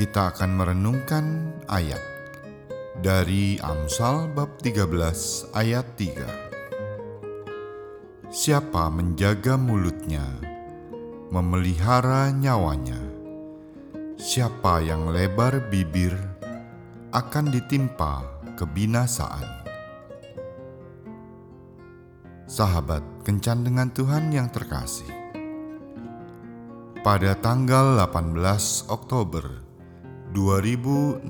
[0.00, 2.00] kita akan merenungkan ayat
[3.04, 6.43] dari Amsal bab 13 ayat 3.
[8.34, 10.26] Siapa menjaga mulutnya,
[11.30, 12.98] memelihara nyawanya.
[14.18, 16.18] Siapa yang lebar bibir
[17.14, 18.26] akan ditimpa
[18.58, 19.46] kebinasaan.
[22.50, 25.14] Sahabat kencan dengan Tuhan yang terkasih.
[27.06, 28.34] Pada tanggal 18
[28.90, 29.62] Oktober
[30.34, 31.22] 2016,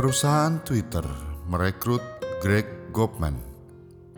[0.00, 1.04] Perusahaan Twitter
[1.44, 2.00] merekrut
[2.40, 3.53] Greg Gopman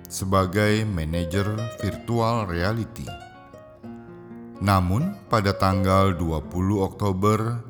[0.07, 1.51] sebagai manajer
[1.83, 3.27] virtual reality.
[4.63, 7.61] Namun, pada tanggal 20 Oktober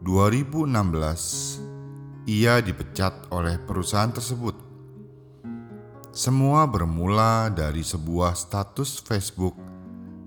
[0.00, 1.60] 2016,
[2.24, 4.56] ia dipecat oleh perusahaan tersebut.
[6.14, 9.58] Semua bermula dari sebuah status Facebook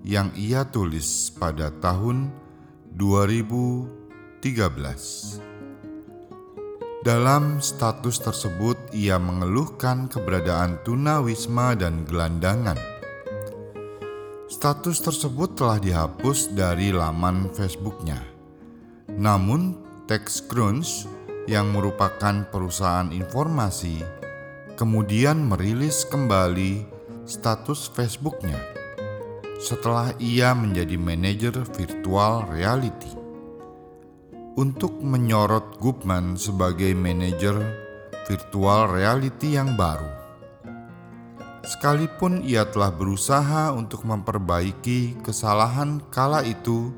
[0.04, 2.28] yang ia tulis pada tahun
[2.94, 5.47] 2013.
[7.08, 12.76] Dalam status tersebut, ia mengeluhkan keberadaan tunawisma dan gelandangan.
[14.44, 18.20] Status tersebut telah dihapus dari laman Facebooknya.
[19.08, 21.08] Namun, TechCrunch
[21.48, 24.04] yang merupakan perusahaan informasi
[24.76, 26.84] kemudian merilis kembali
[27.24, 28.60] status Facebooknya
[29.56, 33.17] setelah ia menjadi manajer virtual reality
[34.58, 37.54] untuk menyorot Gupman sebagai manajer
[38.26, 40.10] virtual reality yang baru.
[41.62, 46.90] Sekalipun ia telah berusaha untuk memperbaiki kesalahan kala itu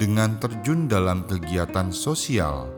[0.00, 2.72] dengan terjun dalam kegiatan sosial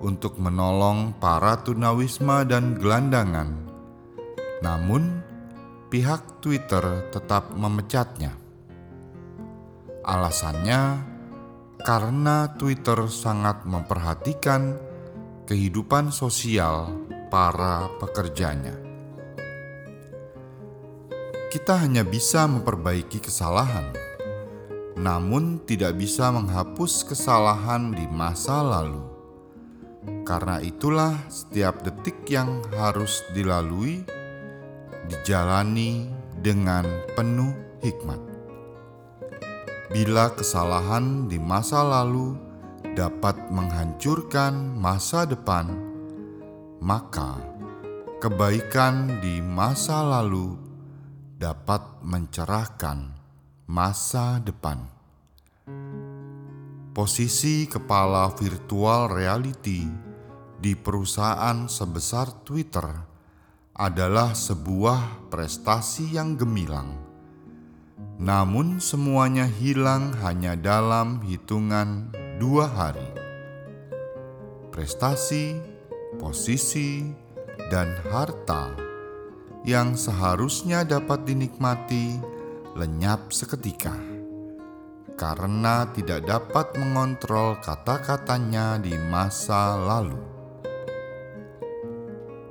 [0.00, 3.60] untuk menolong para tunawisma dan gelandangan,
[4.64, 5.20] namun
[5.92, 8.32] pihak Twitter tetap memecatnya.
[10.00, 10.80] Alasannya,
[11.80, 14.76] karena Twitter sangat memperhatikan
[15.48, 16.92] kehidupan sosial
[17.32, 18.76] para pekerjanya.
[21.50, 23.90] Kita hanya bisa memperbaiki kesalahan,
[24.94, 29.02] namun tidak bisa menghapus kesalahan di masa lalu.
[30.22, 34.06] Karena itulah, setiap detik yang harus dilalui
[35.10, 36.06] dijalani
[36.38, 36.86] dengan
[37.18, 37.50] penuh
[37.82, 38.29] hikmat.
[39.90, 42.38] Bila kesalahan di masa lalu
[42.94, 45.66] dapat menghancurkan masa depan,
[46.78, 47.34] maka
[48.22, 50.54] kebaikan di masa lalu
[51.42, 53.10] dapat mencerahkan
[53.66, 54.78] masa depan.
[56.94, 59.90] Posisi kepala virtual reality
[60.54, 62.86] di perusahaan sebesar Twitter
[63.74, 67.09] adalah sebuah prestasi yang gemilang
[68.20, 73.08] namun semuanya hilang hanya dalam hitungan dua hari.
[74.68, 75.56] Prestasi,
[76.20, 77.08] posisi,
[77.72, 78.76] dan harta
[79.64, 82.20] yang seharusnya dapat dinikmati
[82.76, 83.96] lenyap seketika
[85.16, 90.20] karena tidak dapat mengontrol kata-katanya di masa lalu.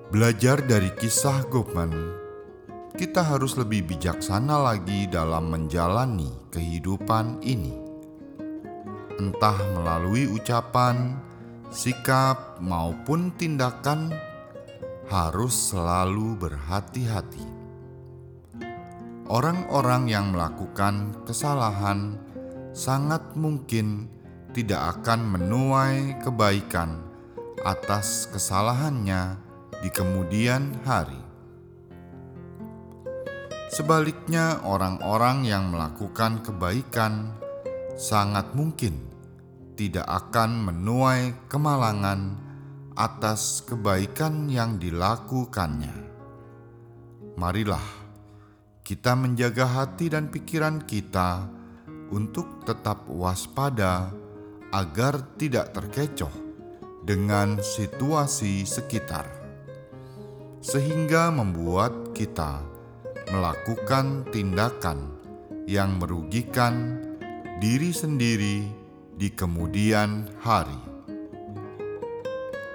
[0.09, 2.18] Belajar dari kisah Gopman
[2.99, 7.71] kita harus lebih bijaksana lagi dalam menjalani kehidupan ini,
[9.15, 11.15] entah melalui ucapan,
[11.71, 14.11] sikap, maupun tindakan.
[15.09, 17.47] Harus selalu berhati-hati.
[19.25, 22.13] Orang-orang yang melakukan kesalahan
[22.77, 24.05] sangat mungkin
[24.53, 27.01] tidak akan menuai kebaikan
[27.65, 29.41] atas kesalahannya
[29.81, 31.28] di kemudian hari.
[33.69, 37.37] Sebaliknya, orang-orang yang melakukan kebaikan
[37.93, 38.97] sangat mungkin
[39.77, 42.33] tidak akan menuai kemalangan
[42.97, 45.93] atas kebaikan yang dilakukannya.
[47.37, 47.85] Marilah
[48.81, 51.45] kita menjaga hati dan pikiran kita
[52.09, 54.09] untuk tetap waspada
[54.73, 56.33] agar tidak terkecoh
[57.05, 59.29] dengan situasi sekitar,
[60.57, 62.68] sehingga membuat kita
[63.29, 65.13] melakukan tindakan
[65.69, 66.97] yang merugikan
[67.61, 68.65] diri sendiri
[69.13, 70.81] di kemudian hari.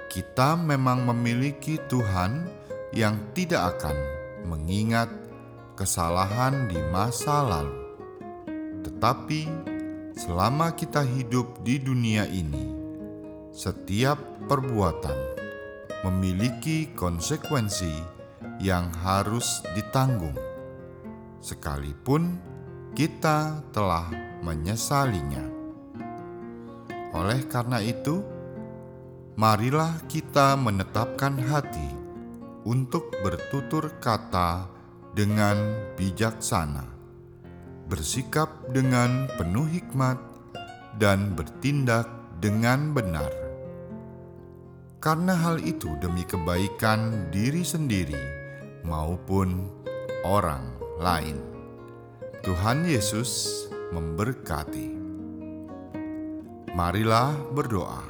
[0.07, 2.47] Kita memang memiliki Tuhan
[2.95, 3.97] yang tidak akan
[4.47, 5.11] mengingat
[5.75, 7.99] kesalahan di masa lalu.
[8.87, 9.41] Tetapi
[10.15, 12.71] selama kita hidup di dunia ini,
[13.51, 14.15] setiap
[14.47, 15.19] perbuatan
[16.07, 18.14] memiliki konsekuensi
[18.59, 20.35] yang harus ditanggung,
[21.43, 22.39] sekalipun
[22.95, 24.07] kita telah
[24.39, 25.43] menyesalinya.
[27.15, 28.23] Oleh karena itu,
[29.35, 31.89] marilah kita menetapkan hati
[32.63, 34.67] untuk bertutur kata
[35.15, 35.55] dengan
[35.99, 36.87] bijaksana,
[37.87, 40.19] bersikap dengan penuh hikmat,
[40.95, 42.07] dan bertindak
[42.39, 43.31] dengan benar.
[45.03, 48.44] Karena hal itu demi kebaikan diri sendiri
[48.85, 49.65] maupun
[50.21, 51.41] orang lain.
[52.45, 54.93] Tuhan Yesus memberkati.
[56.77, 58.05] Marilah berdoa.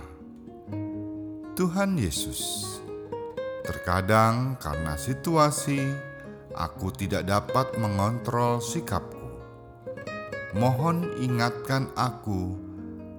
[1.56, 2.68] Tuhan Yesus,
[3.64, 5.80] terkadang karena situasi
[6.52, 9.24] aku tidak dapat mengontrol sikapku.
[10.56, 12.60] Mohon ingatkan aku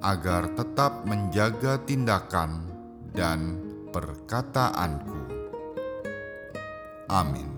[0.05, 2.69] agar tetap menjaga tindakan
[3.17, 3.61] dan
[3.93, 5.36] perkataanku.
[7.09, 7.56] Amém.